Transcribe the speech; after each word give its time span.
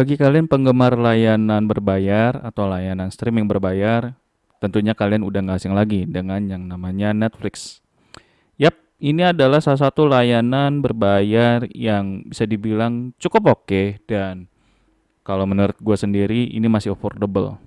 Bagi 0.00 0.16
kalian 0.16 0.48
penggemar 0.48 0.96
layanan 0.96 1.68
berbayar 1.68 2.32
atau 2.40 2.64
layanan 2.64 3.12
streaming 3.12 3.44
berbayar, 3.44 4.16
tentunya 4.56 4.96
kalian 4.96 5.20
udah 5.20 5.44
nggak 5.44 5.60
asing 5.60 5.76
lagi 5.76 6.08
dengan 6.08 6.40
yang 6.48 6.64
namanya 6.64 7.12
Netflix. 7.12 7.84
Yap, 8.56 8.80
ini 8.96 9.28
adalah 9.28 9.60
salah 9.60 9.76
satu 9.76 10.08
layanan 10.08 10.80
berbayar 10.80 11.68
yang 11.76 12.24
bisa 12.24 12.48
dibilang 12.48 13.12
cukup 13.20 13.60
oke 13.60 14.00
dan 14.08 14.48
kalau 15.20 15.44
menurut 15.44 15.76
gue 15.76 15.96
sendiri 16.00 16.48
ini 16.48 16.64
masih 16.64 16.96
affordable. 16.96 17.60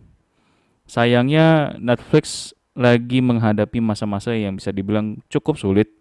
Sayangnya 0.90 1.78
Netflix 1.78 2.58
lagi 2.74 3.22
menghadapi 3.22 3.78
masa-masa 3.78 4.34
yang 4.34 4.58
bisa 4.58 4.74
dibilang 4.74 5.22
cukup 5.30 5.62
sulit 5.62 5.94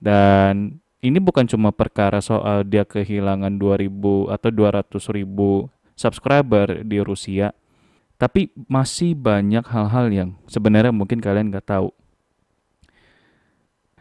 dan 0.00 0.80
ini 1.02 1.18
bukan 1.18 1.50
cuma 1.50 1.74
perkara 1.74 2.22
soal 2.22 2.62
dia 2.62 2.86
kehilangan 2.86 3.58
2000 3.58 4.30
atau 4.30 4.50
200 4.54 4.86
ribu 5.10 5.66
subscriber 5.98 6.86
di 6.86 7.02
Rusia, 7.02 7.50
tapi 8.22 8.54
masih 8.70 9.18
banyak 9.18 9.66
hal-hal 9.66 10.06
yang 10.14 10.30
sebenarnya 10.46 10.94
mungkin 10.94 11.18
kalian 11.18 11.50
nggak 11.50 11.66
tahu. 11.66 11.90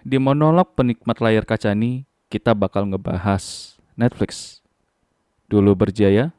Di 0.05 0.21
monolog 0.21 0.77
penikmat 0.77 1.17
layar 1.17 1.45
kaca 1.45 1.73
ini, 1.73 2.05
kita 2.29 2.53
bakal 2.53 2.85
ngebahas 2.85 3.77
Netflix. 3.97 4.61
Dulu 5.49 5.73
berjaya, 5.73 6.33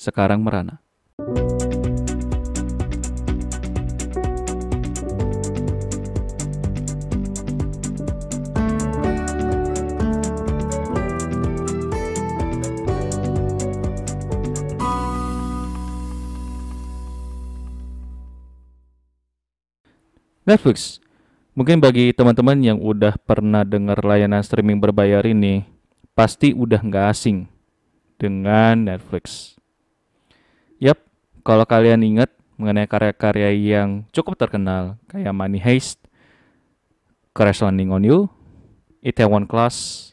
sekarang 0.00 0.40
merana. 0.40 0.80
Netflix. 20.48 20.96
Mungkin 21.52 21.76
bagi 21.76 22.16
teman-teman 22.16 22.56
yang 22.64 22.80
udah 22.80 23.20
pernah 23.20 23.68
dengar 23.68 24.00
layanan 24.00 24.40
streaming 24.40 24.80
berbayar 24.80 25.20
ini, 25.28 25.68
pasti 26.16 26.56
udah 26.56 26.80
nggak 26.80 27.06
asing 27.12 27.44
dengan 28.16 28.88
Netflix. 28.88 29.54
Yap, 30.80 31.04
kalau 31.44 31.68
kalian 31.68 32.00
ingat 32.00 32.32
mengenai 32.56 32.88
karya-karya 32.88 33.52
yang 33.52 34.08
cukup 34.08 34.40
terkenal, 34.40 34.96
kayak 35.12 35.36
Money 35.36 35.60
Heist, 35.60 36.00
Crash 37.36 37.60
Landing 37.60 37.92
on 37.92 38.08
You, 38.08 38.18
Itaewon 39.04 39.44
Class, 39.44 40.10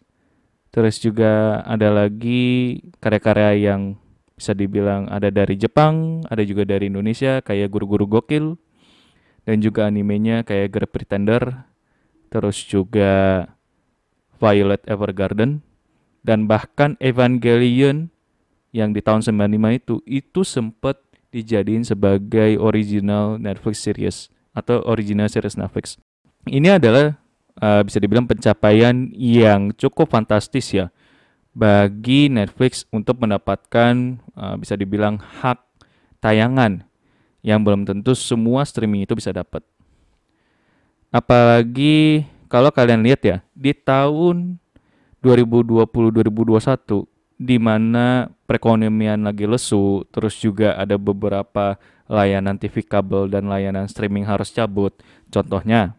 terus 0.75 0.99
juga 0.99 1.63
ada 1.63 1.87
lagi 1.95 2.83
karya-karya 2.99 3.71
yang 3.71 3.95
bisa 4.35 4.51
dibilang 4.51 5.07
ada 5.07 5.31
dari 5.31 5.55
Jepang, 5.55 6.27
ada 6.27 6.43
juga 6.43 6.67
dari 6.67 6.91
Indonesia, 6.91 7.39
kayak 7.39 7.71
Guru-Guru 7.71 8.19
Gokil, 8.19 8.59
dan 9.45 9.61
juga 9.61 9.85
animenya 9.85 10.41
kayak 10.41 10.73
Great 10.73 10.91
Pretender 10.91 11.65
terus 12.33 12.59
juga 12.65 13.45
Violet 14.41 14.83
Evergarden 14.89 15.63
dan 16.25 16.49
bahkan 16.49 16.97
Evangelion 16.99 18.11
yang 18.75 18.91
di 18.91 18.99
tahun 18.99 19.23
95 19.23 19.79
itu 19.79 19.95
itu 20.03 20.41
sempat 20.43 20.99
dijadiin 21.31 21.87
sebagai 21.87 22.59
original 22.59 23.39
Netflix 23.39 23.85
series 23.85 24.17
atau 24.51 24.83
original 24.87 25.31
series 25.31 25.55
Netflix. 25.55 25.95
Ini 26.47 26.79
adalah 26.79 27.15
uh, 27.59 27.81
bisa 27.83 27.99
dibilang 27.99 28.27
pencapaian 28.27 29.11
yang 29.15 29.71
cukup 29.75 30.11
fantastis 30.11 30.71
ya 30.75 30.91
bagi 31.55 32.27
Netflix 32.27 32.83
untuk 32.91 33.19
mendapatkan 33.23 34.19
uh, 34.35 34.55
bisa 34.59 34.75
dibilang 34.75 35.19
hak 35.19 35.63
tayangan 36.19 36.83
yang 37.45 37.61
belum 37.61 37.85
tentu 37.85 38.17
semua 38.17 38.65
streaming 38.65 39.05
itu 39.05 39.13
bisa 39.13 39.29
dapat. 39.29 39.61
Apalagi 41.13 42.25
kalau 42.49 42.73
kalian 42.73 43.05
lihat 43.05 43.21
ya, 43.21 43.37
di 43.53 43.69
tahun 43.77 44.57
2020-2021 45.21 47.05
di 47.37 47.61
mana 47.61 48.33
perekonomian 48.49 49.21
lagi 49.21 49.45
lesu, 49.45 50.01
terus 50.09 50.33
juga 50.41 50.73
ada 50.73 50.97
beberapa 50.97 51.77
layanan 52.09 52.57
TV 52.57 52.81
kabel 52.81 53.29
dan 53.29 53.45
layanan 53.45 53.85
streaming 53.85 54.25
harus 54.25 54.49
cabut. 54.49 54.97
Contohnya, 55.29 55.93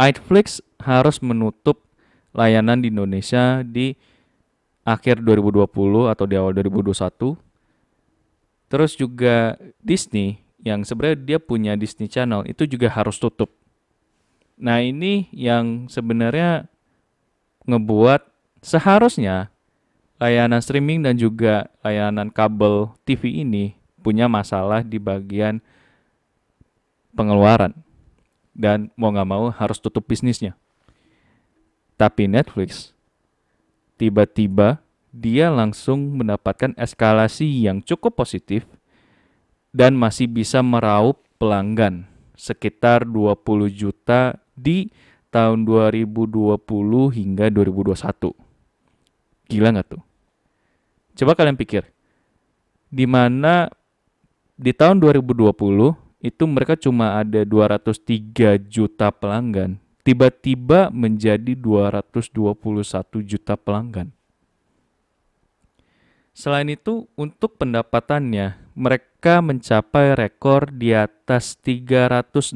Netflix 0.00 0.64
harus 0.80 1.20
menutup 1.20 1.84
layanan 2.32 2.80
di 2.80 2.88
Indonesia 2.88 3.60
di 3.60 3.92
akhir 4.88 5.20
2020 5.20 5.66
atau 6.08 6.24
di 6.24 6.34
awal 6.40 6.56
2021. 6.56 7.36
Terus 8.66 8.92
juga 8.98 9.58
Disney 9.82 10.45
yang 10.66 10.82
sebenarnya 10.82 11.22
dia 11.22 11.38
punya 11.38 11.78
Disney 11.78 12.10
Channel 12.10 12.42
itu 12.50 12.66
juga 12.66 12.90
harus 12.90 13.14
tutup. 13.22 13.54
Nah 14.58 14.82
ini 14.82 15.30
yang 15.30 15.86
sebenarnya 15.86 16.66
ngebuat 17.70 18.26
seharusnya 18.66 19.54
layanan 20.18 20.58
streaming 20.58 21.06
dan 21.06 21.14
juga 21.14 21.70
layanan 21.86 22.34
kabel 22.34 22.90
TV 23.06 23.46
ini 23.46 23.78
punya 24.02 24.26
masalah 24.26 24.82
di 24.82 24.98
bagian 24.98 25.62
pengeluaran 27.14 27.70
dan 28.50 28.90
mau 28.98 29.14
nggak 29.14 29.28
mau 29.30 29.46
harus 29.54 29.78
tutup 29.78 30.02
bisnisnya. 30.02 30.58
Tapi 31.94 32.26
Netflix 32.26 32.90
tiba-tiba 33.94 34.82
dia 35.14 35.48
langsung 35.48 36.18
mendapatkan 36.18 36.74
eskalasi 36.74 37.46
yang 37.46 37.80
cukup 37.80 38.18
positif 38.18 38.66
dan 39.76 39.92
masih 39.92 40.24
bisa 40.24 40.64
meraup 40.64 41.20
pelanggan 41.36 42.08
sekitar 42.32 43.04
20 43.04 43.36
juta 43.68 44.40
di 44.56 44.88
tahun 45.28 45.68
2020 45.68 46.56
hingga 47.12 47.52
2021. 47.52 48.32
Gila 49.52 49.68
nggak 49.76 49.88
tuh? 49.92 50.02
Coba 51.16 51.36
kalian 51.36 51.60
pikir, 51.60 51.84
di 52.88 53.04
mana 53.04 53.68
di 54.56 54.72
tahun 54.72 54.96
2020 54.96 55.44
itu 56.24 56.44
mereka 56.48 56.74
cuma 56.80 57.20
ada 57.20 57.44
203 57.44 58.56
juta 58.64 59.12
pelanggan, 59.12 59.76
tiba-tiba 60.00 60.88
menjadi 60.88 61.52
221 61.52 63.20
juta 63.28 63.60
pelanggan. 63.60 64.08
Selain 66.36 66.68
itu, 66.68 67.08
untuk 67.16 67.56
pendapatannya, 67.56 68.60
mereka 68.76 69.40
mencapai 69.40 70.12
rekor 70.12 70.68
di 70.68 70.92
atas 70.92 71.56
365 71.64 72.52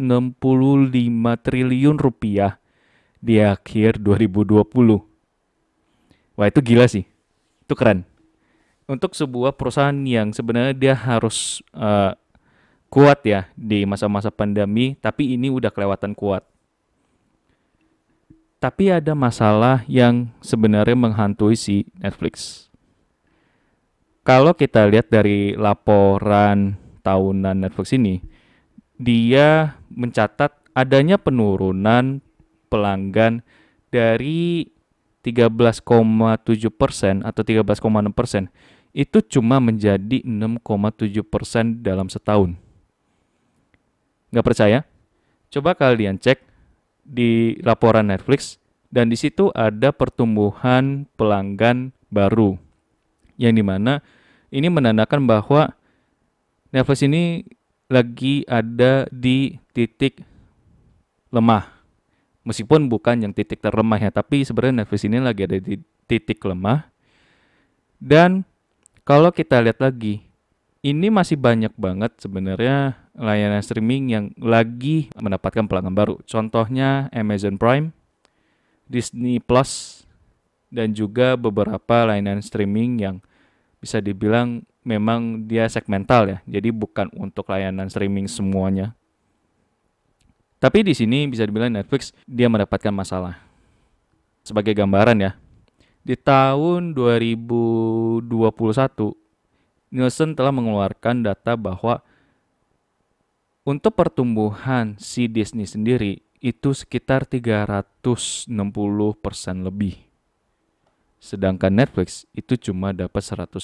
triliun 1.40 1.96
rupiah 1.96 2.60
di 3.24 3.40
akhir 3.40 3.96
2020. 4.04 4.68
Wah 6.36 6.46
itu 6.52 6.60
gila 6.60 6.84
sih, 6.92 7.08
itu 7.64 7.72
keren. 7.72 8.04
Untuk 8.84 9.16
sebuah 9.16 9.56
perusahaan 9.56 9.96
yang 10.04 10.36
sebenarnya 10.36 10.76
dia 10.76 10.92
harus 10.92 11.64
uh, 11.72 12.12
kuat 12.92 13.24
ya 13.24 13.48
di 13.56 13.88
masa-masa 13.88 14.28
pandemi, 14.28 14.92
tapi 15.00 15.32
ini 15.32 15.48
udah 15.48 15.72
kelewatan 15.72 16.12
kuat. 16.12 16.44
Tapi 18.60 18.92
ada 18.92 19.16
masalah 19.16 19.88
yang 19.88 20.28
sebenarnya 20.44 21.00
menghantui 21.00 21.56
si 21.56 21.88
Netflix 21.96 22.68
kalau 24.30 24.54
kita 24.54 24.86
lihat 24.86 25.10
dari 25.10 25.58
laporan 25.58 26.78
tahunan 27.02 27.66
Netflix 27.66 27.98
ini, 27.98 28.22
dia 28.94 29.74
mencatat 29.90 30.54
adanya 30.70 31.18
penurunan 31.18 32.22
pelanggan 32.70 33.42
dari 33.90 34.70
13,7 35.26 35.82
persen 36.70 37.26
atau 37.26 37.42
13,6 37.42 37.74
persen 38.14 38.46
itu 38.94 39.18
cuma 39.26 39.58
menjadi 39.58 40.22
6,7 40.22 41.26
persen 41.26 41.82
dalam 41.82 42.06
setahun. 42.06 42.54
Nggak 44.30 44.46
percaya? 44.46 44.86
Coba 45.50 45.74
kalian 45.74 46.22
cek 46.22 46.38
di 47.02 47.58
laporan 47.66 48.14
Netflix 48.14 48.62
dan 48.94 49.10
di 49.10 49.18
situ 49.18 49.50
ada 49.58 49.90
pertumbuhan 49.90 51.10
pelanggan 51.18 51.90
baru 52.14 52.54
yang 53.34 53.58
di 53.58 53.66
mana 53.66 53.98
ini 54.50 54.68
menandakan 54.68 55.24
bahwa 55.26 55.74
Netflix 56.70 57.06
ini 57.06 57.46
lagi 57.90 58.46
ada 58.46 59.06
di 59.10 59.58
titik 59.74 60.22
lemah. 61.34 61.66
Meskipun 62.46 62.86
bukan 62.90 63.26
yang 63.26 63.32
titik 63.34 63.62
terlemah 63.62 63.98
ya, 63.98 64.10
tapi 64.10 64.42
sebenarnya 64.42 64.82
Netflix 64.82 65.06
ini 65.06 65.18
lagi 65.18 65.46
ada 65.46 65.58
di 65.58 65.78
titik 66.06 66.42
lemah. 66.42 66.86
Dan 67.98 68.42
kalau 69.06 69.30
kita 69.30 69.62
lihat 69.62 69.78
lagi, 69.82 70.24
ini 70.80 71.12
masih 71.12 71.36
banyak 71.36 71.74
banget 71.76 72.16
sebenarnya 72.18 72.96
layanan 73.12 73.60
streaming 73.60 74.04
yang 74.08 74.24
lagi 74.40 75.12
mendapatkan 75.18 75.68
pelanggan 75.68 75.92
baru. 75.92 76.14
Contohnya 76.24 77.12
Amazon 77.12 77.60
Prime, 77.60 77.92
Disney 78.88 79.38
Plus, 79.38 80.02
dan 80.72 80.96
juga 80.96 81.36
beberapa 81.36 82.08
layanan 82.08 82.40
streaming 82.40 83.02
yang 83.02 83.16
bisa 83.80 83.98
dibilang 83.98 84.62
memang 84.84 85.48
dia 85.48 85.68
segmental 85.68 86.28
ya, 86.28 86.38
jadi 86.44 86.68
bukan 86.72 87.08
untuk 87.16 87.48
layanan 87.48 87.88
streaming 87.88 88.28
semuanya. 88.28 88.94
Tapi 90.60 90.84
di 90.84 90.92
sini 90.92 91.24
bisa 91.24 91.48
dibilang 91.48 91.72
Netflix 91.72 92.12
dia 92.28 92.52
mendapatkan 92.52 92.92
masalah. 92.92 93.40
Sebagai 94.44 94.76
gambaran 94.76 95.16
ya, 95.20 95.32
di 96.04 96.16
tahun 96.16 96.92
2021 96.96 98.28
Nielsen 99.90 100.38
telah 100.38 100.52
mengeluarkan 100.54 101.26
data 101.26 101.56
bahwa 101.58 102.00
untuk 103.66 103.92
pertumbuhan 103.92 104.96
si 104.96 105.28
Disney 105.28 105.68
sendiri 105.68 106.24
itu 106.40 106.72
sekitar 106.72 107.28
360% 107.28 108.48
lebih. 109.60 110.09
Sedangkan 111.20 111.68
Netflix 111.68 112.24
itu 112.32 112.56
cuma 112.56 112.96
dapat 112.96 113.20
109%. 113.20 113.60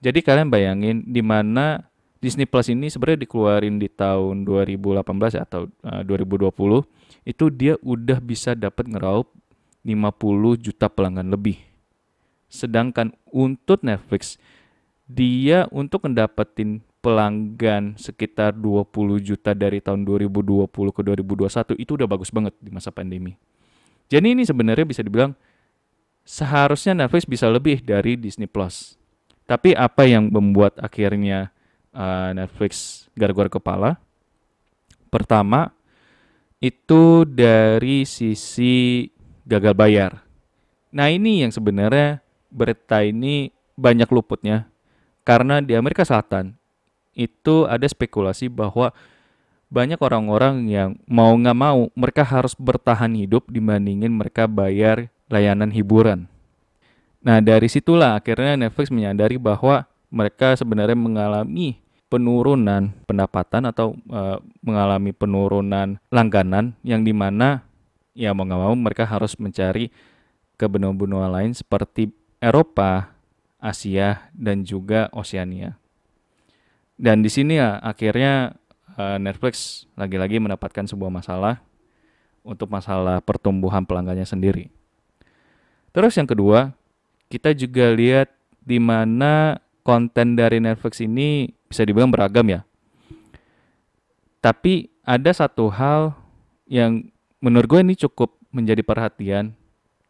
Jadi 0.00 0.18
kalian 0.20 0.48
bayangin 0.52 1.04
di 1.08 1.24
mana 1.24 1.90
Disney 2.20 2.44
Plus 2.44 2.68
ini 2.68 2.92
sebenarnya 2.92 3.24
dikeluarin 3.24 3.80
di 3.80 3.88
tahun 3.88 4.44
2018 4.44 5.00
ya, 5.36 5.42
atau 5.48 5.72
uh, 5.88 6.04
2020 6.04 6.52
itu 7.24 7.44
dia 7.48 7.74
udah 7.80 8.20
bisa 8.20 8.52
dapat 8.52 8.84
ngeraup 8.84 9.32
50 9.80 10.60
juta 10.60 10.92
pelanggan 10.92 11.32
lebih. 11.32 11.56
Sedangkan 12.52 13.16
untuk 13.32 13.80
Netflix 13.80 14.36
dia 15.08 15.64
untuk 15.72 16.04
mendapetin 16.04 16.84
pelanggan 17.00 17.96
sekitar 17.96 18.52
20 18.52 18.84
juta 19.24 19.56
dari 19.56 19.80
tahun 19.80 20.04
2020 20.04 20.68
ke 20.68 21.00
2021 21.00 21.80
itu 21.80 21.90
udah 21.96 22.08
bagus 22.08 22.28
banget 22.28 22.52
di 22.60 22.68
masa 22.68 22.92
pandemi. 22.92 23.40
Jadi 24.10 24.34
ini 24.34 24.42
sebenarnya 24.42 24.82
bisa 24.82 25.06
dibilang 25.06 25.32
seharusnya 26.26 26.98
Netflix 26.98 27.24
bisa 27.24 27.46
lebih 27.46 27.80
dari 27.80 28.18
Disney 28.18 28.50
Plus. 28.50 28.98
Tapi 29.46 29.74
apa 29.74 30.06
yang 30.06 30.30
membuat 30.30 30.78
akhirnya 30.82 31.54
uh, 31.94 32.34
Netflix 32.34 33.06
gargor 33.14 33.46
kepala? 33.46 33.98
Pertama, 35.10 35.74
itu 36.62 37.26
dari 37.26 38.06
sisi 38.06 39.08
gagal 39.46 39.74
bayar. 39.74 40.22
Nah 40.90 41.10
ini 41.10 41.42
yang 41.46 41.50
sebenarnya 41.50 42.22
berita 42.50 43.02
ini 43.02 43.50
banyak 43.78 44.10
luputnya 44.10 44.70
karena 45.22 45.62
di 45.62 45.78
Amerika 45.78 46.02
Selatan 46.02 46.58
itu 47.14 47.66
ada 47.66 47.86
spekulasi 47.86 48.50
bahwa 48.50 48.90
banyak 49.70 50.02
orang-orang 50.02 50.66
yang 50.66 50.98
mau 51.06 51.30
nggak 51.30 51.56
mau 51.56 51.86
mereka 51.94 52.26
harus 52.26 52.58
bertahan 52.58 53.14
hidup 53.14 53.46
dibandingin 53.46 54.10
mereka 54.10 54.50
bayar 54.50 55.08
layanan 55.30 55.70
hiburan. 55.70 56.26
Nah 57.22 57.38
dari 57.38 57.70
situlah 57.70 58.18
akhirnya 58.18 58.58
Netflix 58.58 58.90
menyadari 58.90 59.38
bahwa 59.38 59.86
mereka 60.10 60.58
sebenarnya 60.58 60.98
mengalami 60.98 61.78
penurunan 62.10 62.90
pendapatan 63.06 63.70
atau 63.70 63.94
uh, 64.10 64.42
mengalami 64.58 65.14
penurunan 65.14 66.02
langganan 66.10 66.74
yang 66.82 67.06
di 67.06 67.14
mana 67.14 67.62
ya 68.18 68.34
mau 68.34 68.42
nggak 68.42 68.60
mau 68.60 68.74
mereka 68.74 69.06
harus 69.06 69.38
mencari 69.38 69.94
ke 70.58 70.66
benua-benua 70.66 71.30
lain 71.30 71.54
seperti 71.54 72.10
Eropa, 72.42 73.14
Asia 73.62 74.28
dan 74.34 74.66
juga 74.66 75.06
Oseania. 75.14 75.78
Dan 77.00 77.24
di 77.24 77.32
sini 77.32 77.56
ya 77.56 77.80
akhirnya 77.80 78.59
uh, 79.00 79.16
Netflix 79.16 79.88
lagi-lagi 79.96 80.36
mendapatkan 80.36 80.84
sebuah 80.84 81.08
masalah 81.08 81.64
untuk 82.44 82.68
masalah 82.68 83.24
pertumbuhan 83.24 83.84
pelanggannya 83.84 84.28
sendiri. 84.28 84.68
Terus 85.90 86.14
yang 86.16 86.28
kedua, 86.28 86.76
kita 87.32 87.56
juga 87.56 87.90
lihat 87.92 88.30
di 88.60 88.78
mana 88.78 89.58
konten 89.82 90.36
dari 90.36 90.60
Netflix 90.60 91.00
ini 91.00 91.50
bisa 91.66 91.82
dibilang 91.82 92.12
beragam 92.12 92.46
ya. 92.46 92.60
Tapi 94.40 94.88
ada 95.04 95.30
satu 95.34 95.68
hal 95.68 96.16
yang 96.70 97.10
menurut 97.42 97.66
gue 97.66 97.80
ini 97.82 97.94
cukup 97.98 98.38
menjadi 98.54 98.80
perhatian 98.80 99.52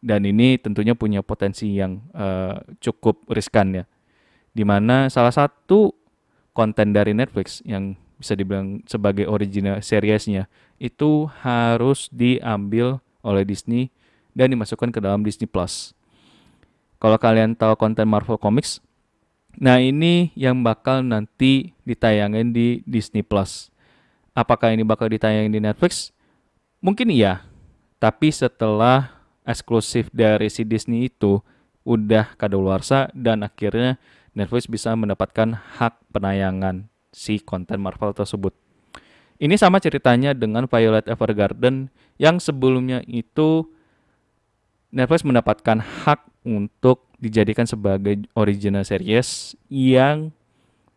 dan 0.01 0.21
ini 0.25 0.57
tentunya 0.57 0.93
punya 0.97 1.21
potensi 1.21 1.77
yang 1.77 2.01
uh, 2.13 2.61
cukup 2.79 3.25
riskan 3.31 3.83
ya. 3.83 3.85
Di 4.51 4.67
mana 4.67 5.07
salah 5.07 5.31
satu 5.31 5.95
konten 6.51 6.91
dari 6.91 7.15
Netflix 7.15 7.63
yang 7.63 7.95
bisa 8.21 8.37
dibilang 8.37 8.85
sebagai 8.85 9.25
original 9.25 9.81
seriesnya 9.81 10.45
itu 10.77 11.25
harus 11.41 12.05
diambil 12.13 13.01
oleh 13.25 13.41
Disney 13.41 13.89
dan 14.37 14.53
dimasukkan 14.53 14.93
ke 14.93 15.01
dalam 15.01 15.25
Disney 15.25 15.49
Plus. 15.49 15.97
Kalau 17.01 17.17
kalian 17.17 17.57
tahu 17.57 17.73
konten 17.73 18.05
Marvel 18.05 18.37
Comics, 18.37 18.77
nah 19.57 19.81
ini 19.81 20.29
yang 20.37 20.61
bakal 20.61 21.01
nanti 21.01 21.73
ditayangin 21.81 22.53
di 22.53 22.85
Disney 22.85 23.25
Plus. 23.25 23.73
Apakah 24.37 24.69
ini 24.69 24.85
bakal 24.85 25.09
ditayangin 25.09 25.49
di 25.49 25.59
Netflix? 25.59 26.13
Mungkin 26.77 27.09
iya, 27.09 27.41
tapi 27.97 28.29
setelah 28.29 29.17
eksklusif 29.41 30.13
dari 30.13 30.47
si 30.53 30.61
Disney 30.61 31.09
itu 31.09 31.41
udah 31.81 32.37
kadaluarsa 32.37 33.09
dan 33.17 33.41
akhirnya 33.41 33.97
Netflix 34.37 34.69
bisa 34.69 34.93
mendapatkan 34.93 35.57
hak 35.57 35.97
penayangan 36.13 36.90
si 37.11 37.43
konten 37.43 37.83
Marvel 37.83 38.15
tersebut. 38.15 38.55
Ini 39.41 39.57
sama 39.57 39.81
ceritanya 39.81 40.31
dengan 40.31 40.65
Violet 40.65 41.05
Evergarden 41.09 41.89
yang 42.21 42.37
sebelumnya 42.37 43.01
itu 43.09 43.65
Netflix 44.91 45.23
mendapatkan 45.23 45.79
hak 45.81 46.27
untuk 46.43 47.07
dijadikan 47.17 47.65
sebagai 47.65 48.25
original 48.33 48.83
series 48.83 49.55
yang 49.69 50.33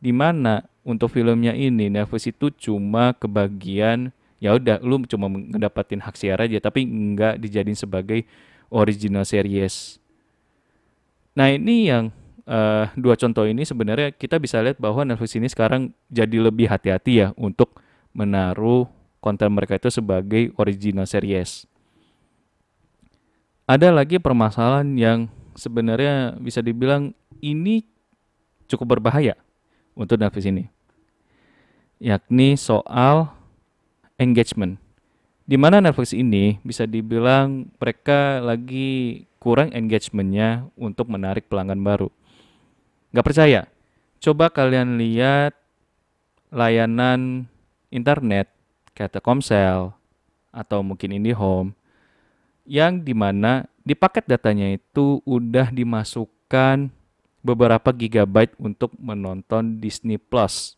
di 0.01 0.13
mana 0.13 0.67
untuk 0.85 1.13
filmnya 1.13 1.57
ini 1.57 1.89
Netflix 1.89 2.29
itu 2.29 2.53
cuma 2.53 3.17
kebagian 3.17 4.13
ya 4.43 4.53
udah 4.53 4.77
lu 4.85 5.01
cuma 5.09 5.33
ngedapatin 5.33 6.05
hak 6.05 6.17
siar 6.21 6.37
aja 6.45 6.61
tapi 6.61 6.85
nggak 6.85 7.41
dijadiin 7.41 7.79
sebagai 7.79 8.29
original 8.69 9.25
series. 9.25 9.97
Nah 11.33 11.49
ini 11.49 11.89
yang 11.89 12.13
uh, 12.49 12.88
dua 12.96 13.14
contoh 13.17 13.44
ini 13.49 13.64
sebenarnya 13.64 14.12
kita 14.14 14.41
bisa 14.41 14.61
lihat 14.61 14.81
bahwa 14.81 15.05
Netflix 15.05 15.37
ini 15.37 15.49
sekarang 15.49 15.93
jadi 16.08 16.41
lebih 16.41 16.69
hati-hati 16.69 17.12
ya 17.25 17.29
untuk 17.37 17.81
menaruh 18.14 18.88
konten 19.19 19.50
mereka 19.52 19.81
itu 19.81 19.88
sebagai 19.88 20.52
original 20.61 21.08
series. 21.08 21.64
Ada 23.64 23.88
lagi 23.88 24.20
permasalahan 24.20 24.93
yang 24.93 25.19
sebenarnya 25.56 26.37
bisa 26.37 26.61
dibilang 26.61 27.17
ini 27.41 27.88
cukup 28.69 29.00
berbahaya 29.00 29.41
untuk 29.96 30.20
Netflix 30.20 30.44
ini. 30.44 30.69
Yakni 31.96 32.60
soal 32.60 33.32
engagement. 34.20 34.77
Di 35.44 35.56
mana 35.56 35.81
Netflix 35.81 36.13
ini 36.13 36.60
bisa 36.60 36.84
dibilang 36.84 37.69
mereka 37.81 38.41
lagi 38.44 39.24
kurang 39.41 39.72
engagementnya 39.72 40.69
untuk 40.77 41.08
menarik 41.08 41.48
pelanggan 41.48 41.81
baru. 41.81 42.08
Gak 43.15 43.31
percaya? 43.31 43.71
Coba 44.19 44.51
kalian 44.51 44.99
lihat 44.99 45.55
layanan 46.51 47.47
internet 47.94 48.51
kayak 48.91 49.15
Telkomsel 49.15 49.94
atau 50.51 50.83
mungkin 50.83 51.15
IndiHome 51.15 51.79
yang 52.67 52.99
di 53.06 53.15
mana 53.15 53.71
di 53.87 53.94
paket 53.94 54.27
datanya 54.27 54.67
itu 54.75 55.23
udah 55.23 55.71
dimasukkan 55.71 56.91
beberapa 57.39 57.94
gigabyte 57.94 58.59
untuk 58.59 58.91
menonton 58.99 59.79
Disney 59.79 60.19
Plus. 60.19 60.75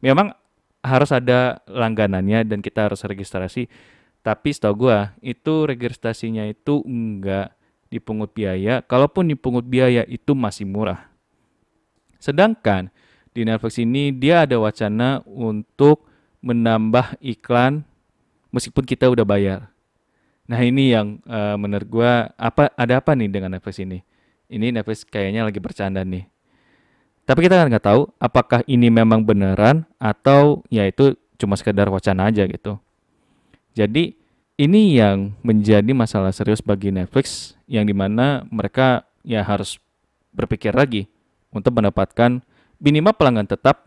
Memang 0.00 0.32
harus 0.80 1.12
ada 1.12 1.60
langganannya 1.68 2.48
dan 2.48 2.64
kita 2.64 2.88
harus 2.88 3.04
registrasi. 3.04 3.68
Tapi 4.24 4.56
setahu 4.56 4.88
gue 4.88 4.98
itu 5.20 5.68
registrasinya 5.68 6.48
itu 6.48 6.80
enggak 6.88 7.52
dipungut 7.92 8.32
biaya. 8.32 8.80
Kalaupun 8.80 9.28
dipungut 9.28 9.68
biaya 9.68 10.08
itu 10.08 10.32
masih 10.32 10.64
murah. 10.64 11.13
Sedangkan 12.24 12.88
di 13.36 13.44
Netflix 13.44 13.76
ini 13.76 14.08
dia 14.08 14.48
ada 14.48 14.56
wacana 14.56 15.20
untuk 15.28 16.08
menambah 16.40 17.20
iklan 17.20 17.84
meskipun 18.48 18.88
kita 18.88 19.12
udah 19.12 19.28
bayar. 19.28 19.68
Nah 20.48 20.60
ini 20.64 20.96
yang 20.96 21.20
uh, 21.28 21.60
menurut 21.60 21.84
gue 21.84 22.12
apa 22.32 22.72
ada 22.72 23.04
apa 23.04 23.12
nih 23.12 23.28
dengan 23.28 23.52
Netflix 23.52 23.76
ini? 23.76 24.00
Ini 24.48 24.72
Netflix 24.72 25.04
kayaknya 25.04 25.44
lagi 25.44 25.60
bercanda 25.60 26.00
nih. 26.00 26.24
Tapi 27.28 27.44
kita 27.44 27.60
kan 27.60 27.68
nggak 27.68 27.84
tahu 27.84 28.08
apakah 28.16 28.60
ini 28.64 28.88
memang 28.88 29.24
beneran 29.24 29.84
atau 30.00 30.64
ya 30.72 30.88
itu 30.88 31.16
cuma 31.36 31.60
sekedar 31.60 31.92
wacana 31.92 32.32
aja 32.32 32.48
gitu. 32.48 32.80
Jadi 33.76 34.16
ini 34.56 34.96
yang 34.96 35.36
menjadi 35.44 35.92
masalah 35.92 36.32
serius 36.32 36.64
bagi 36.64 36.88
Netflix 36.88 37.56
yang 37.68 37.84
di 37.84 37.92
mana 37.96 38.44
mereka 38.48 39.08
ya 39.24 39.40
harus 39.44 39.80
berpikir 40.36 40.76
lagi 40.76 41.08
untuk 41.54 41.78
mendapatkan 41.78 42.42
minimal 42.82 43.14
pelanggan 43.14 43.46
tetap 43.46 43.86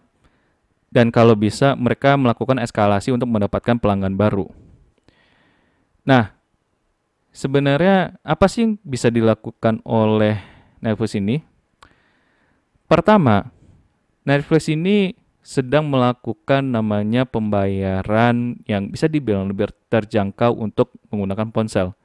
dan 0.88 1.12
kalau 1.12 1.36
bisa 1.36 1.76
mereka 1.76 2.16
melakukan 2.16 2.58
eskalasi 2.64 3.12
untuk 3.12 3.28
mendapatkan 3.28 3.76
pelanggan 3.78 4.16
baru. 4.16 4.48
Nah, 6.08 6.32
sebenarnya 7.36 8.16
apa 8.24 8.48
sih 8.48 8.64
yang 8.64 8.74
bisa 8.82 9.12
dilakukan 9.12 9.84
oleh 9.84 10.40
Netflix 10.80 11.20
ini? 11.20 11.44
Pertama, 12.88 13.52
Netflix 14.24 14.72
ini 14.72 15.12
sedang 15.44 15.88
melakukan 15.88 16.60
namanya 16.60 17.24
pembayaran 17.24 18.60
yang 18.68 18.92
bisa 18.92 19.08
dibilang 19.12 19.52
lebih 19.52 19.72
terjangkau 19.92 20.56
untuk 20.56 20.96
menggunakan 21.12 21.52
ponsel. 21.52 21.96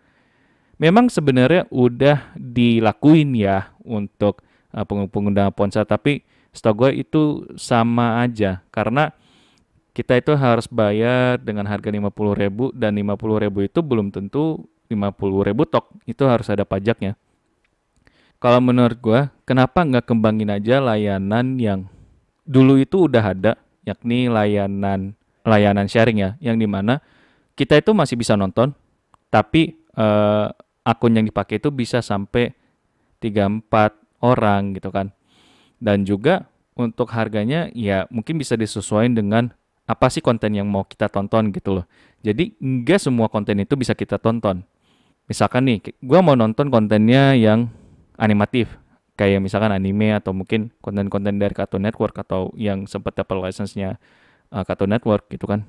Memang 0.78 1.07
sebenarnya 1.07 1.71
udah 1.71 2.35
dilakuin 2.35 3.35
ya 3.38 3.71
untuk 3.87 4.42
uh, 4.73 4.85
pengguna 4.85 5.52
ponsel, 5.52 5.85
tapi 5.87 6.25
setahu 6.52 6.88
gue 6.88 7.05
itu 7.05 7.23
sama 7.57 8.21
aja 8.21 8.61
karena 8.69 9.12
kita 9.93 10.17
itu 10.21 10.33
harus 10.37 10.64
bayar 10.69 11.37
dengan 11.37 11.69
harga 11.69 11.93
50.000 11.93 12.73
dan 12.73 12.93
50.000 12.97 13.69
itu 13.69 13.79
belum 13.85 14.09
tentu 14.09 14.64
50.000 14.88 15.52
tok, 15.69 15.87
itu 16.09 16.23
harus 16.25 16.49
ada 16.49 16.64
pajaknya. 16.64 17.17
Kalau 18.41 18.59
menurut 18.59 18.99
gue, 18.99 19.21
kenapa 19.45 19.85
nggak 19.85 20.09
kembangin 20.09 20.50
aja 20.50 20.81
layanan 20.81 21.61
yang 21.61 21.87
dulu 22.43 22.81
itu 22.81 23.07
udah 23.07 23.25
ada 23.37 23.52
yakni 23.87 24.26
layanan 24.26 25.14
layanan 25.47 25.87
sharing 25.87 26.23
ya 26.23 26.31
yang 26.38 26.59
di 26.59 26.67
mana 26.67 27.02
kita 27.55 27.79
itu 27.79 27.91
masih 27.95 28.19
bisa 28.19 28.35
nonton 28.38 28.75
tapi 29.31 29.79
uh, 29.95 30.50
akun 30.83 31.14
yang 31.14 31.26
dipakai 31.26 31.62
itu 31.62 31.71
bisa 31.71 32.02
sampai 32.02 32.55
3-4 33.23 34.02
orang 34.23 34.79
gitu 34.79 34.88
kan. 34.95 35.11
Dan 35.83 36.07
juga 36.07 36.47
untuk 36.79 37.11
harganya 37.12 37.69
ya 37.76 38.09
mungkin 38.09 38.41
bisa 38.41 38.57
disesuaikan 38.57 39.12
dengan 39.12 39.45
apa 39.85 40.09
sih 40.09 40.23
konten 40.23 40.55
yang 40.55 40.71
mau 40.71 40.87
kita 40.87 41.11
tonton 41.11 41.50
gitu 41.52 41.83
loh. 41.83 41.85
Jadi 42.23 42.55
enggak 42.62 43.02
semua 43.02 43.26
konten 43.29 43.59
itu 43.61 43.75
bisa 43.75 43.93
kita 43.93 44.17
tonton. 44.17 44.62
Misalkan 45.26 45.67
nih 45.69 45.93
gue 46.00 46.21
mau 46.23 46.38
nonton 46.38 46.71
kontennya 46.71 47.35
yang 47.35 47.69
animatif. 48.17 48.71
Kayak 49.12 49.45
misalkan 49.45 49.75
anime 49.75 50.17
atau 50.17 50.33
mungkin 50.33 50.73
konten-konten 50.81 51.37
dari 51.37 51.52
Cartoon 51.52 51.85
Network 51.85 52.17
atau 52.17 52.49
yang 52.57 52.88
sempat 52.88 53.12
dapat 53.12 53.50
license-nya 53.50 54.00
uh, 54.49 54.64
Cartoon 54.64 54.88
Network 54.88 55.29
gitu 55.29 55.45
kan. 55.45 55.69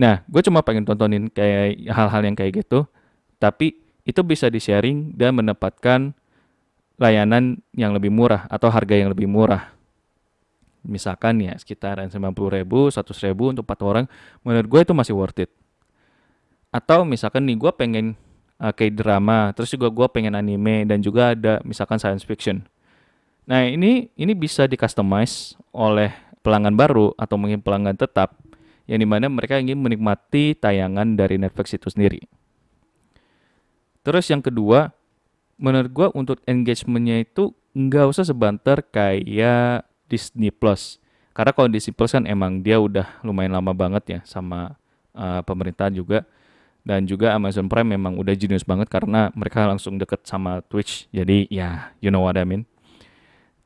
Nah, 0.00 0.24
gue 0.26 0.42
cuma 0.42 0.64
pengen 0.64 0.82
tontonin 0.82 1.28
kayak 1.30 1.76
hal-hal 1.92 2.22
yang 2.24 2.34
kayak 2.34 2.64
gitu, 2.64 2.88
tapi 3.36 3.76
itu 4.08 4.20
bisa 4.24 4.48
di-sharing 4.48 5.12
dan 5.12 5.36
mendapatkan 5.36 6.16
layanan 7.00 7.64
yang 7.72 7.96
lebih 7.96 8.12
murah 8.12 8.44
atau 8.52 8.68
harga 8.68 8.92
yang 8.92 9.08
lebih 9.08 9.24
murah. 9.24 9.72
Misalkan 10.84 11.40
ya 11.40 11.56
sekitaran 11.56 12.12
90 12.12 12.36
ribu, 12.60 12.92
100 12.92 13.08
ribu 13.24 13.48
untuk 13.48 13.64
4 13.64 13.80
orang, 13.80 14.04
menurut 14.44 14.68
gue 14.68 14.80
itu 14.84 14.92
masih 14.92 15.16
worth 15.16 15.40
it. 15.40 15.50
Atau 16.68 17.08
misalkan 17.08 17.48
nih 17.48 17.56
gue 17.56 17.72
pengen 17.72 18.06
uh, 18.60 18.72
kayak 18.72 19.00
drama, 19.00 19.56
terus 19.56 19.72
juga 19.72 19.88
gue 19.88 20.06
pengen 20.12 20.36
anime 20.36 20.84
dan 20.84 21.00
juga 21.00 21.32
ada 21.32 21.64
misalkan 21.64 21.96
science 21.96 22.22
fiction. 22.22 22.68
Nah 23.48 23.64
ini 23.64 24.12
ini 24.14 24.32
bisa 24.36 24.68
di 24.68 24.76
customize 24.76 25.56
oleh 25.72 26.12
pelanggan 26.44 26.76
baru 26.76 27.16
atau 27.16 27.36
mungkin 27.40 27.64
pelanggan 27.64 27.96
tetap 27.96 28.36
yang 28.84 29.00
di 29.00 29.08
mana 29.08 29.28
mereka 29.32 29.56
ingin 29.56 29.80
menikmati 29.80 30.56
tayangan 30.56 31.16
dari 31.16 31.40
Netflix 31.40 31.76
itu 31.76 31.88
sendiri. 31.88 32.20
Terus 34.00 34.26
yang 34.32 34.40
kedua, 34.40 34.92
menurut 35.60 35.90
gue 35.92 36.08
untuk 36.16 36.40
engagementnya 36.48 37.20
itu 37.20 37.52
nggak 37.76 38.08
usah 38.10 38.24
sebanter 38.24 38.80
kayak 38.88 39.84
Disney 40.08 40.48
Plus. 40.48 40.96
Karena 41.36 41.52
kalau 41.54 41.68
Disney 41.70 41.94
Plus 41.94 42.10
kan 42.10 42.24
emang 42.26 42.64
dia 42.64 42.80
udah 42.80 43.20
lumayan 43.22 43.54
lama 43.54 43.70
banget 43.76 44.04
ya 44.08 44.20
sama 44.26 44.74
uh, 45.14 45.44
pemerintah 45.44 45.92
juga. 45.92 46.24
Dan 46.80 47.04
juga 47.04 47.36
Amazon 47.36 47.68
Prime 47.68 47.92
memang 47.92 48.16
udah 48.16 48.32
jenius 48.32 48.64
banget 48.64 48.88
karena 48.88 49.28
mereka 49.36 49.68
langsung 49.68 50.00
deket 50.00 50.24
sama 50.24 50.64
Twitch. 50.64 51.06
Jadi 51.12 51.44
ya 51.52 51.92
you 52.00 52.08
know 52.08 52.24
what 52.24 52.40
I 52.40 52.48
mean. 52.48 52.64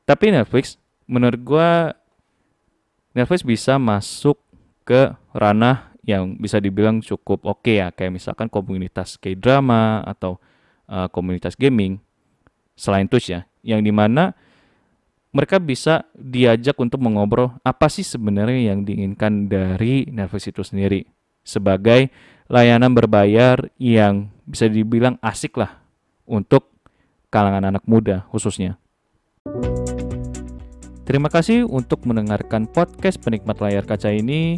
Tapi 0.03 0.35
Netflix 0.35 0.75
menurut 1.07 1.39
gue 1.39 1.69
Netflix 3.15 3.41
bisa 3.47 3.79
masuk 3.79 4.35
ke 4.83 5.15
ranah 5.31 5.95
yang 6.05 6.37
bisa 6.37 6.59
dibilang 6.59 6.99
cukup 6.99 7.47
oke 7.47 7.63
okay 7.63 7.81
ya. 7.81 7.87
Kayak 7.95 8.19
misalkan 8.19 8.51
komunitas 8.51 9.15
K-drama 9.15 10.03
atau 10.03 10.37
uh, 10.89 11.07
komunitas 11.09 11.57
gaming 11.57 12.01
selain 12.75 13.07
Twitch 13.07 13.31
ya 13.31 13.47
yang 13.65 13.81
di 13.81 13.89
mana 13.89 14.35
mereka 15.35 15.59
bisa 15.59 16.07
diajak 16.15 16.79
untuk 16.79 17.03
mengobrol 17.03 17.51
apa 17.67 17.91
sih 17.91 18.07
sebenarnya 18.07 18.71
yang 18.71 18.87
diinginkan 18.87 19.51
dari 19.51 20.07
Netflix 20.07 20.47
itu 20.47 20.63
sendiri 20.63 21.03
sebagai 21.43 22.07
layanan 22.47 22.95
berbayar 22.95 23.67
yang 23.75 24.31
bisa 24.47 24.71
dibilang 24.71 25.19
asik 25.19 25.59
lah 25.59 25.83
untuk 26.23 26.71
kalangan 27.27 27.67
anak 27.67 27.83
muda 27.83 28.23
khususnya. 28.31 28.79
Terima 31.05 31.29
kasih 31.29 31.69
untuk 31.69 32.01
mendengarkan 32.09 32.65
podcast 32.65 33.21
penikmat 33.21 33.61
layar 33.61 33.85
kaca 33.85 34.09
ini. 34.09 34.57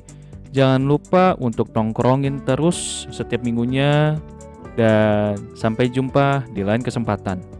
Jangan 0.55 0.87
lupa 0.87 1.35
untuk 1.43 1.75
nongkrongin 1.75 2.47
terus 2.47 3.03
setiap 3.11 3.43
minggunya 3.43 4.15
dan 4.77 5.33
sampai 5.57 5.89
jumpa 5.89 6.45
di 6.53 6.61
lain 6.61 6.85
kesempatan. 6.85 7.56